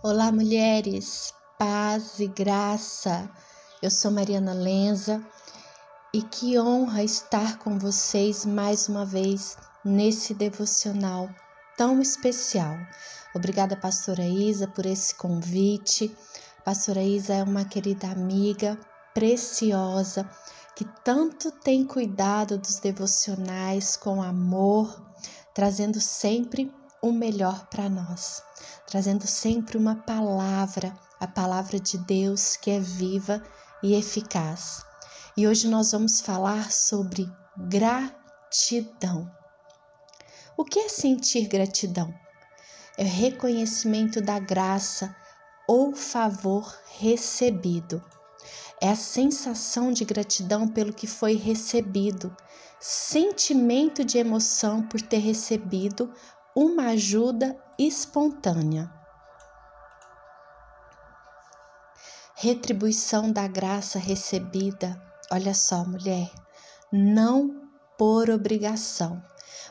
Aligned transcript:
Olá, 0.00 0.30
mulheres, 0.30 1.34
paz 1.58 2.20
e 2.20 2.28
graça. 2.28 3.28
Eu 3.82 3.90
sou 3.90 4.12
Mariana 4.12 4.52
Lenza 4.52 5.20
e 6.14 6.22
que 6.22 6.56
honra 6.56 7.02
estar 7.02 7.58
com 7.58 7.80
vocês 7.80 8.46
mais 8.46 8.88
uma 8.88 9.04
vez 9.04 9.58
nesse 9.84 10.34
devocional 10.34 11.28
tão 11.76 12.00
especial. 12.00 12.78
Obrigada, 13.34 13.74
Pastora 13.74 14.22
Isa, 14.22 14.68
por 14.68 14.86
esse 14.86 15.16
convite. 15.16 16.16
Pastora 16.64 17.02
Isa 17.02 17.34
é 17.34 17.42
uma 17.42 17.64
querida 17.64 18.06
amiga 18.06 18.78
preciosa 19.12 20.30
que 20.76 20.84
tanto 21.02 21.50
tem 21.50 21.84
cuidado 21.84 22.56
dos 22.56 22.78
devocionais 22.78 23.96
com 23.96 24.22
amor, 24.22 25.04
trazendo 25.52 26.00
sempre 26.00 26.72
o 27.00 27.12
melhor 27.12 27.66
para 27.68 27.88
nós, 27.88 28.42
trazendo 28.86 29.26
sempre 29.26 29.76
uma 29.76 29.96
palavra, 29.96 30.96
a 31.20 31.26
palavra 31.26 31.78
de 31.78 31.98
Deus 31.98 32.56
que 32.56 32.70
é 32.70 32.80
viva 32.80 33.42
e 33.82 33.94
eficaz. 33.94 34.84
E 35.36 35.46
hoje 35.46 35.68
nós 35.68 35.92
vamos 35.92 36.20
falar 36.20 36.72
sobre 36.72 37.30
gratidão. 37.56 39.30
O 40.56 40.64
que 40.64 40.80
é 40.80 40.88
sentir 40.88 41.46
gratidão? 41.46 42.12
É 42.96 43.04
reconhecimento 43.04 44.20
da 44.20 44.40
graça 44.40 45.14
ou 45.68 45.94
favor 45.94 46.76
recebido. 46.98 48.02
É 48.80 48.90
a 48.90 48.96
sensação 48.96 49.92
de 49.92 50.04
gratidão 50.04 50.66
pelo 50.66 50.92
que 50.92 51.06
foi 51.06 51.34
recebido, 51.34 52.36
sentimento 52.80 54.04
de 54.04 54.18
emoção 54.18 54.82
por 54.82 55.00
ter 55.00 55.18
recebido 55.18 56.12
uma 56.54 56.88
ajuda 56.88 57.56
espontânea. 57.78 58.90
Retribuição 62.34 63.32
da 63.32 63.46
graça 63.48 63.98
recebida. 63.98 65.00
Olha 65.30 65.54
só, 65.54 65.84
mulher, 65.84 66.30
não 66.92 67.67
por 67.98 68.30
obrigação, 68.30 69.20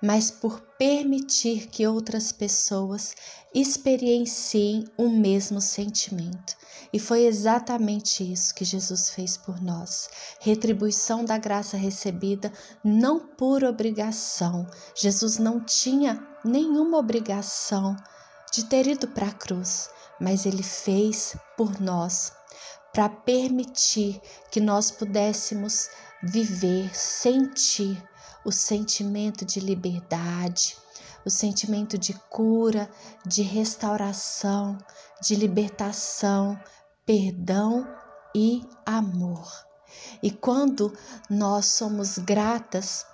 mas 0.00 0.30
por 0.30 0.60
permitir 0.78 1.66
que 1.66 1.86
outras 1.86 2.30
pessoas 2.30 3.14
experienciem 3.52 4.84
o 4.96 5.08
mesmo 5.08 5.60
sentimento. 5.60 6.56
E 6.92 6.98
foi 6.98 7.24
exatamente 7.24 8.22
isso 8.32 8.54
que 8.54 8.64
Jesus 8.64 9.10
fez 9.10 9.36
por 9.36 9.60
nós. 9.60 10.08
Retribuição 10.40 11.24
da 11.24 11.36
graça 11.36 11.76
recebida, 11.76 12.52
não 12.84 13.18
por 13.18 13.64
obrigação. 13.64 14.66
Jesus 14.94 15.38
não 15.38 15.64
tinha 15.64 16.22
nenhuma 16.44 16.98
obrigação 16.98 17.96
de 18.52 18.64
ter 18.66 18.86
ido 18.86 19.08
para 19.08 19.28
a 19.28 19.32
cruz, 19.32 19.88
mas 20.20 20.46
ele 20.46 20.62
fez 20.62 21.34
por 21.56 21.80
nós, 21.80 22.32
para 22.92 23.08
permitir 23.08 24.20
que 24.50 24.60
nós 24.60 24.90
pudéssemos 24.90 25.88
viver, 26.22 26.94
sentir 26.94 28.02
o 28.44 28.52
sentimento 28.52 29.44
de 29.44 29.60
liberdade, 29.60 30.76
o 31.24 31.30
sentimento 31.30 31.96
de 31.96 32.14
cura, 32.28 32.90
de 33.24 33.42
restauração, 33.42 34.76
de 35.22 35.34
libertação, 35.34 36.58
perdão 37.06 37.86
e 38.34 38.62
amor. 38.84 39.50
E 40.22 40.30
quando 40.30 40.96
nós 41.28 41.66
somos 41.66 42.18
gratas, 42.18 43.06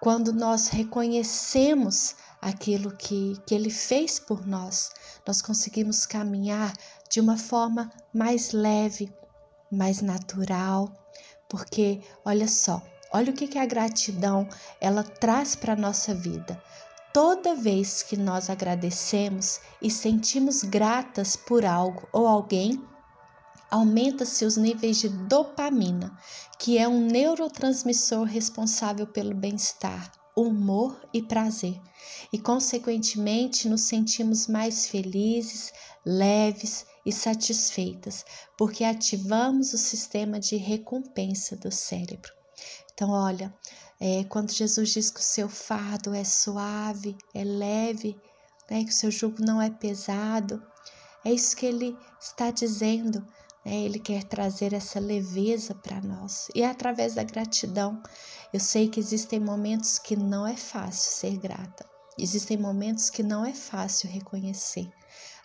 quando 0.00 0.32
nós 0.32 0.68
reconhecemos 0.68 2.14
aquilo 2.40 2.96
que, 2.96 3.36
que 3.46 3.54
Ele 3.54 3.70
fez 3.70 4.18
por 4.18 4.46
nós, 4.46 4.90
nós 5.26 5.42
conseguimos 5.42 6.06
caminhar 6.06 6.72
de 7.10 7.20
uma 7.20 7.36
forma 7.36 7.90
mais 8.14 8.52
leve, 8.52 9.12
mais 9.70 10.00
natural, 10.00 10.88
porque 11.48 12.00
olha 12.24 12.46
só, 12.46 12.82
olha 13.12 13.30
o 13.30 13.34
que, 13.34 13.46
que 13.46 13.58
a 13.58 13.66
gratidão 13.66 14.48
ela 14.80 15.02
traz 15.02 15.54
para 15.54 15.72
a 15.72 15.76
nossa 15.76 16.14
vida. 16.14 16.62
Toda 17.12 17.54
vez 17.54 18.02
que 18.02 18.16
nós 18.16 18.50
agradecemos 18.50 19.60
e 19.80 19.90
sentimos 19.90 20.62
gratas 20.62 21.36
por 21.36 21.64
algo 21.64 22.06
ou 22.12 22.26
alguém, 22.26 22.82
aumenta-se 23.70 24.44
os 24.44 24.56
níveis 24.56 24.98
de 24.98 25.08
dopamina, 25.08 26.16
que 26.58 26.78
é 26.78 26.86
um 26.86 27.00
neurotransmissor 27.00 28.24
responsável 28.24 29.06
pelo 29.06 29.34
bem-estar, 29.34 30.12
humor 30.36 30.96
e 31.12 31.22
prazer, 31.22 31.80
e 32.32 32.38
consequentemente 32.38 33.68
nos 33.68 33.82
sentimos 33.82 34.46
mais 34.46 34.86
felizes, 34.86 35.72
leves 36.04 36.86
e 37.04 37.12
satisfeitas, 37.12 38.24
porque 38.56 38.84
ativamos 38.84 39.72
o 39.72 39.78
sistema 39.78 40.38
de 40.38 40.56
recompensa 40.56 41.56
do 41.56 41.72
cérebro. 41.72 42.37
Então, 42.98 43.10
olha, 43.10 43.54
é, 44.00 44.24
quando 44.24 44.50
Jesus 44.50 44.88
diz 44.90 45.08
que 45.08 45.20
o 45.20 45.22
seu 45.22 45.48
fardo 45.48 46.12
é 46.12 46.24
suave, 46.24 47.16
é 47.32 47.44
leve, 47.44 48.20
né, 48.68 48.82
que 48.82 48.90
o 48.90 48.92
seu 48.92 49.08
jugo 49.08 49.36
não 49.40 49.62
é 49.62 49.70
pesado, 49.70 50.60
é 51.24 51.32
isso 51.32 51.56
que 51.56 51.64
ele 51.64 51.96
está 52.20 52.50
dizendo. 52.50 53.20
Né? 53.64 53.82
Ele 53.82 54.00
quer 54.00 54.24
trazer 54.24 54.72
essa 54.72 54.98
leveza 54.98 55.76
para 55.76 56.00
nós 56.00 56.48
e 56.56 56.62
é 56.62 56.68
através 56.68 57.14
da 57.14 57.22
gratidão 57.22 58.02
eu 58.52 58.58
sei 58.58 58.88
que 58.88 58.98
existem 58.98 59.38
momentos 59.38 60.00
que 60.00 60.16
não 60.16 60.44
é 60.44 60.56
fácil 60.56 61.12
ser 61.12 61.38
grata, 61.38 61.88
existem 62.18 62.56
momentos 62.56 63.10
que 63.10 63.22
não 63.22 63.46
é 63.46 63.54
fácil 63.54 64.10
reconhecer. 64.10 64.90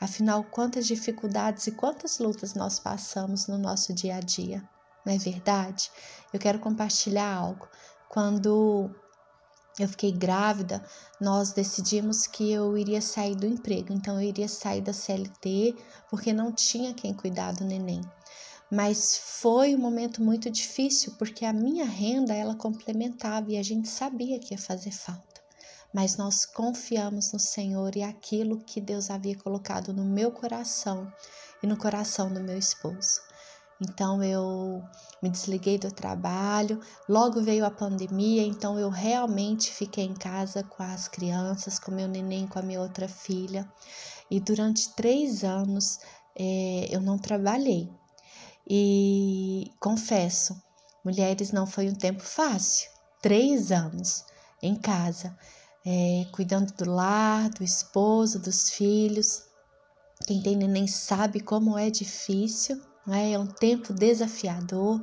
Afinal, 0.00 0.44
quantas 0.44 0.86
dificuldades 0.86 1.66
e 1.66 1.72
quantas 1.72 2.20
lutas 2.20 2.54
nós 2.54 2.78
passamos 2.78 3.48
no 3.48 3.58
nosso 3.58 3.92
dia 3.92 4.18
a 4.18 4.20
dia, 4.20 4.62
não 5.04 5.12
é 5.12 5.18
verdade? 5.18 5.90
Eu 6.32 6.38
quero 6.38 6.58
compartilhar 6.58 7.34
algo. 7.34 7.68
Quando 8.08 8.90
eu 9.78 9.88
fiquei 9.88 10.12
grávida, 10.12 10.84
nós 11.20 11.52
decidimos 11.52 12.26
que 12.26 12.50
eu 12.52 12.76
iria 12.76 13.00
sair 13.00 13.34
do 13.34 13.46
emprego, 13.46 13.92
então 13.92 14.20
eu 14.20 14.28
iria 14.28 14.48
sair 14.48 14.80
da 14.80 14.92
CLT 14.92 15.76
porque 16.08 16.32
não 16.32 16.52
tinha 16.52 16.92
quem 16.92 17.14
cuidar 17.14 17.52
do 17.52 17.64
neném 17.64 18.02
mas 18.70 19.18
foi 19.18 19.74
um 19.74 19.78
momento 19.78 20.22
muito 20.22 20.48
difícil 20.48 21.14
porque 21.18 21.44
a 21.44 21.52
minha 21.52 21.84
renda 21.84 22.32
ela 22.32 22.54
complementava 22.54 23.50
e 23.50 23.58
a 23.58 23.62
gente 23.64 23.88
sabia 23.88 24.38
que 24.38 24.54
ia 24.54 24.58
fazer 24.58 24.92
falta. 24.92 25.40
Mas 25.92 26.16
nós 26.16 26.46
confiamos 26.46 27.32
no 27.32 27.40
Senhor 27.40 27.96
e 27.96 28.02
aquilo 28.04 28.60
que 28.60 28.80
Deus 28.80 29.10
havia 29.10 29.36
colocado 29.36 29.92
no 29.92 30.04
meu 30.04 30.30
coração 30.30 31.12
e 31.60 31.66
no 31.66 31.76
coração 31.76 32.32
do 32.32 32.38
meu 32.38 32.56
esposo. 32.56 33.20
Então 33.80 34.22
eu 34.22 34.82
me 35.22 35.30
desliguei 35.30 35.78
do 35.78 35.90
trabalho, 35.90 36.80
logo 37.08 37.40
veio 37.40 37.64
a 37.64 37.70
pandemia, 37.70 38.42
então 38.42 38.78
eu 38.78 38.90
realmente 38.90 39.70
fiquei 39.70 40.04
em 40.04 40.14
casa 40.14 40.62
com 40.62 40.82
as 40.82 41.08
crianças, 41.08 41.78
com 41.78 41.90
meu 41.90 42.06
neném, 42.06 42.46
com 42.46 42.58
a 42.58 42.62
minha 42.62 42.80
outra 42.80 43.08
filha. 43.08 43.66
E 44.30 44.38
durante 44.38 44.94
três 44.94 45.42
anos 45.42 45.98
é, 46.36 46.88
eu 46.90 47.00
não 47.00 47.18
trabalhei. 47.18 47.90
E 48.68 49.72
confesso, 49.80 50.60
mulheres, 51.04 51.50
não 51.50 51.66
foi 51.66 51.88
um 51.88 51.94
tempo 51.94 52.22
fácil. 52.22 52.90
Três 53.22 53.72
anos 53.72 54.24
em 54.62 54.76
casa, 54.76 55.36
é, 55.84 56.26
cuidando 56.32 56.72
do 56.74 56.90
lar, 56.90 57.48
do 57.50 57.64
esposo, 57.64 58.38
dos 58.38 58.70
filhos. 58.70 59.42
Quem 60.26 60.42
tem 60.42 60.54
neném 60.54 60.86
sabe 60.86 61.40
como 61.40 61.78
é 61.78 61.90
difícil, 61.90 62.80
é? 63.08 63.32
é 63.32 63.38
um 63.38 63.46
tempo 63.46 63.92
desafiador, 63.92 65.02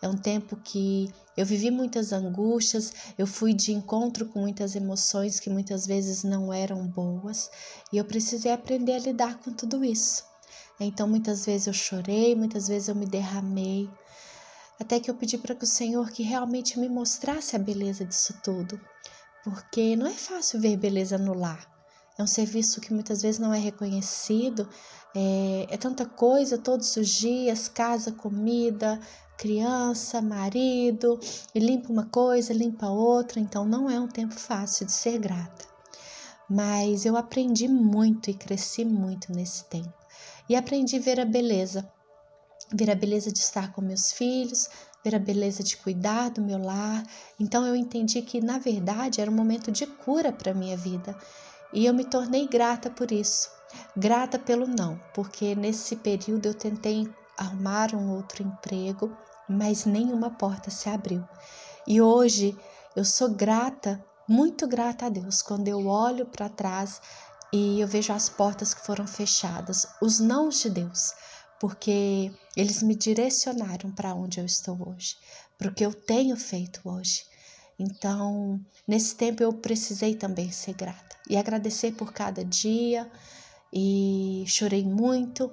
é 0.00 0.08
um 0.08 0.16
tempo 0.16 0.56
que 0.56 1.12
eu 1.36 1.46
vivi 1.46 1.70
muitas 1.70 2.12
angústias, 2.12 2.92
eu 3.16 3.26
fui 3.26 3.54
de 3.54 3.72
encontro 3.72 4.26
com 4.26 4.40
muitas 4.40 4.76
emoções 4.76 5.40
que 5.40 5.48
muitas 5.48 5.86
vezes 5.86 6.22
não 6.22 6.52
eram 6.52 6.86
boas 6.86 7.50
e 7.92 7.96
eu 7.96 8.04
precisei 8.04 8.52
aprender 8.52 8.94
a 8.94 8.98
lidar 8.98 9.38
com 9.38 9.52
tudo 9.52 9.84
isso. 9.84 10.24
Então 10.78 11.08
muitas 11.08 11.46
vezes 11.46 11.66
eu 11.68 11.72
chorei, 11.72 12.34
muitas 12.34 12.68
vezes 12.68 12.88
eu 12.88 12.94
me 12.94 13.06
derramei, 13.06 13.88
até 14.78 14.98
que 14.98 15.10
eu 15.10 15.14
pedi 15.14 15.38
para 15.38 15.54
que 15.54 15.64
o 15.64 15.66
Senhor 15.66 16.10
que 16.10 16.22
realmente 16.22 16.78
me 16.78 16.88
mostrasse 16.88 17.54
a 17.54 17.58
beleza 17.58 18.04
disso 18.04 18.34
tudo, 18.42 18.80
porque 19.44 19.96
não 19.96 20.06
é 20.06 20.12
fácil 20.12 20.60
ver 20.60 20.76
beleza 20.76 21.16
no 21.16 21.34
lar. 21.34 21.71
É 22.18 22.22
um 22.22 22.26
serviço 22.26 22.80
que 22.80 22.92
muitas 22.92 23.22
vezes 23.22 23.38
não 23.38 23.52
é 23.52 23.58
reconhecido, 23.58 24.68
é, 25.14 25.66
é 25.70 25.76
tanta 25.76 26.04
coisa 26.04 26.58
todos 26.58 26.96
os 26.96 27.08
dias, 27.08 27.68
casa, 27.68 28.12
comida, 28.12 29.00
criança, 29.38 30.20
marido, 30.20 31.18
e 31.54 31.58
limpa 31.58 31.92
uma 31.92 32.06
coisa, 32.06 32.52
limpa 32.52 32.88
outra, 32.88 33.40
então 33.40 33.64
não 33.64 33.90
é 33.90 33.98
um 33.98 34.08
tempo 34.08 34.34
fácil 34.34 34.86
de 34.86 34.92
ser 34.92 35.18
grata. 35.18 35.66
Mas 36.48 37.06
eu 37.06 37.16
aprendi 37.16 37.66
muito 37.66 38.30
e 38.30 38.34
cresci 38.34 38.84
muito 38.84 39.32
nesse 39.32 39.64
tempo 39.64 40.02
e 40.48 40.56
aprendi 40.56 40.96
a 40.96 41.00
ver 41.00 41.20
a 41.20 41.24
beleza. 41.24 41.88
Ver 42.74 42.90
a 42.90 42.94
beleza 42.94 43.32
de 43.32 43.38
estar 43.38 43.72
com 43.72 43.80
meus 43.80 44.12
filhos, 44.12 44.68
ver 45.04 45.14
a 45.14 45.18
beleza 45.18 45.62
de 45.62 45.76
cuidar 45.76 46.30
do 46.30 46.42
meu 46.42 46.58
lar. 46.58 47.02
Então 47.38 47.66
eu 47.66 47.74
entendi 47.74 48.22
que 48.22 48.40
na 48.40 48.58
verdade 48.58 49.20
era 49.20 49.30
um 49.30 49.34
momento 49.34 49.70
de 49.70 49.86
cura 49.86 50.32
para 50.32 50.54
minha 50.54 50.76
vida. 50.76 51.16
E 51.72 51.86
eu 51.86 51.94
me 51.94 52.04
tornei 52.04 52.46
grata 52.46 52.90
por 52.90 53.10
isso. 53.10 53.50
Grata 53.96 54.38
pelo 54.38 54.66
não, 54.66 55.00
porque 55.14 55.54
nesse 55.54 55.96
período 55.96 56.46
eu 56.46 56.54
tentei 56.54 57.10
arrumar 57.36 57.94
um 57.94 58.10
outro 58.10 58.42
emprego, 58.42 59.16
mas 59.48 59.86
nenhuma 59.86 60.30
porta 60.30 60.70
se 60.70 60.90
abriu. 60.90 61.26
E 61.86 62.00
hoje 62.00 62.54
eu 62.94 63.06
sou 63.06 63.30
grata, 63.30 64.04
muito 64.28 64.68
grata 64.68 65.06
a 65.06 65.08
Deus, 65.08 65.40
quando 65.40 65.66
eu 65.66 65.86
olho 65.86 66.26
para 66.26 66.50
trás 66.50 67.00
e 67.50 67.80
eu 67.80 67.88
vejo 67.88 68.12
as 68.12 68.28
portas 68.28 68.74
que 68.74 68.84
foram 68.84 69.06
fechadas, 69.06 69.86
os 70.00 70.20
nãos 70.20 70.60
de 70.60 70.68
Deus, 70.68 71.14
porque 71.58 72.30
eles 72.54 72.82
me 72.82 72.94
direcionaram 72.94 73.90
para 73.92 74.14
onde 74.14 74.40
eu 74.40 74.44
estou 74.44 74.90
hoje, 74.90 75.16
para 75.56 75.68
o 75.68 75.74
que 75.74 75.84
eu 75.84 75.94
tenho 75.94 76.36
feito 76.36 76.82
hoje. 76.84 77.24
Então, 77.78 78.60
nesse 78.86 79.14
tempo 79.14 79.42
eu 79.42 79.54
precisei 79.54 80.14
também 80.14 80.52
ser 80.52 80.74
grata 80.74 81.11
e 81.28 81.36
agradecer 81.36 81.92
por 81.92 82.12
cada 82.12 82.44
dia 82.44 83.10
e 83.72 84.44
chorei 84.46 84.84
muito, 84.84 85.50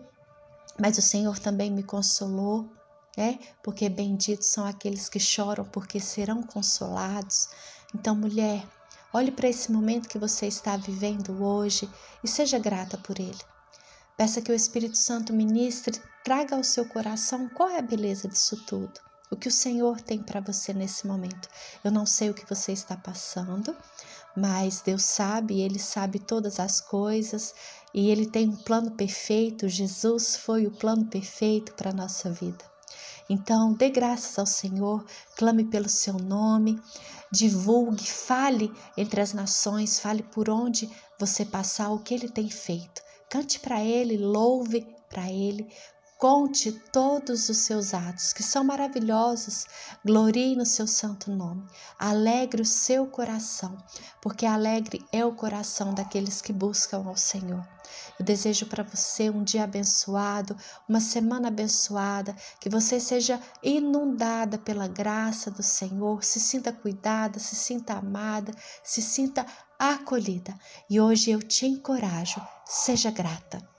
mas 0.80 0.98
o 0.98 1.02
Senhor 1.02 1.40
também 1.40 1.72
me 1.72 1.84
consolou, 1.84 2.70
né? 3.18 3.40
Porque 3.64 3.90
benditos 3.90 4.48
são 4.48 4.66
aqueles 4.66 5.10
que 5.10 5.20
choram, 5.20 5.66
porque 5.66 6.00
serão 6.00 6.44
consolados. 6.44 7.50
Então, 7.94 8.16
mulher, 8.16 8.66
olhe 9.14 9.32
para 9.32 9.50
esse 9.50 9.72
momento 9.72 10.10
que 10.10 10.20
você 10.20 10.48
está 10.48 10.76
vivendo 10.78 11.44
hoje 11.44 11.90
e 12.24 12.28
seja 12.28 12.60
grata 12.60 12.98
por 12.98 13.20
ele. 13.20 13.40
Peça 14.18 14.42
que 14.42 14.52
o 14.52 14.56
Espírito 14.56 14.98
Santo 14.98 15.34
ministre, 15.34 16.00
traga 16.24 16.56
ao 16.56 16.64
seu 16.64 16.86
coração 16.86 17.50
qual 17.50 17.70
é 17.70 17.80
a 17.80 17.82
beleza 17.82 18.28
disso 18.28 18.66
tudo 18.66 19.09
o 19.32 19.36
que 19.36 19.48
o 19.48 19.52
Senhor 19.52 20.02
tem 20.02 20.20
para 20.22 20.42
você 20.42 20.74
nesse 20.74 21.06
momento. 21.06 21.48
Eu 21.84 21.92
não 21.92 22.06
sei 22.06 22.30
o 22.30 22.34
que 22.34 22.50
você 22.50 22.72
está 22.72 22.98
passando, 22.98 23.76
mas 24.36 24.82
Deus 24.82 25.04
sabe, 25.04 25.62
Ele 25.62 25.80
sabe 25.80 26.20
todas 26.20 26.60
as 26.60 26.82
coisas 26.82 27.54
e 27.94 28.10
Ele 28.10 28.26
tem 28.26 28.50
um 28.50 28.56
plano 28.56 28.92
perfeito. 28.92 29.68
Jesus 29.68 30.36
foi 30.36 30.66
o 30.66 30.72
plano 30.72 31.06
perfeito 31.06 31.74
para 31.74 31.92
a 31.92 31.94
nossa 31.94 32.32
vida. 32.32 32.64
Então, 33.30 33.74
dê 33.74 33.90
graças 33.92 34.40
ao 34.40 34.46
Senhor, 34.46 35.06
clame 35.38 35.64
pelo 35.64 35.88
seu 35.88 36.16
nome, 36.16 36.82
divulgue, 37.32 38.10
fale 38.10 38.74
entre 38.98 39.22
as 39.22 39.34
nações, 39.34 40.00
fale 40.00 40.24
por 40.24 40.50
onde 40.50 40.90
você 41.20 41.46
passar, 41.46 41.92
o 41.92 42.00
que 42.00 42.16
Ele 42.16 42.28
tem 42.28 42.50
feito. 42.50 43.04
Cante 43.30 43.60
para 43.60 43.84
Ele, 43.84 44.18
louve 44.18 44.88
para 45.08 45.30
Ele, 45.30 45.72
Conte 46.20 46.74
todos 46.74 47.48
os 47.48 47.60
seus 47.60 47.94
atos, 47.94 48.34
que 48.34 48.44
são 48.44 48.62
maravilhosos. 48.62 49.66
Glorie 50.04 50.54
no 50.54 50.66
seu 50.66 50.86
santo 50.86 51.32
nome. 51.32 51.66
Alegre 51.98 52.62
o 52.62 52.66
seu 52.66 53.08
coração, 53.08 53.78
porque 54.22 54.46
alegre 54.46 55.00
é 55.14 55.24
o 55.24 55.34
coração 55.34 55.94
daqueles 55.94 56.42
que 56.42 56.52
buscam 56.52 57.06
ao 57.08 57.16
Senhor. 57.16 57.66
Eu 58.20 58.26
desejo 58.26 58.66
para 58.66 58.84
você 58.84 59.30
um 59.30 59.46
dia 59.46 59.64
abençoado, 59.64 60.58
uma 60.90 61.00
semana 61.00 61.48
abençoada, 61.48 62.36
que 62.60 62.68
você 62.68 63.00
seja 63.00 63.40
inundada 63.64 64.58
pela 64.58 64.90
graça 64.90 65.50
do 65.50 65.64
Senhor, 65.64 66.22
se 66.22 66.42
sinta 66.42 66.74
cuidada, 66.74 67.40
se 67.40 67.56
sinta 67.56 67.94
amada, 67.94 68.52
se 68.84 69.02
sinta 69.02 69.46
acolhida. 69.80 70.54
E 70.90 71.00
hoje 71.00 71.32
eu 71.32 71.42
te 71.42 71.66
encorajo, 71.66 72.46
seja 72.66 73.10
grata. 73.10 73.79